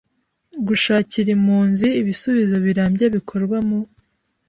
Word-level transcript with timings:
Gushakira 0.67 1.29
impunzi 1.37 1.87
ibisubizo 2.01 2.55
birambye 2.65 3.05
bikorwa 3.15 3.57
mu 3.67 3.79